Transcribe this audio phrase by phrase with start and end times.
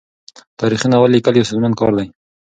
[0.59, 2.07] تاریخي ناول لیکل یو ستونزمن کار دی.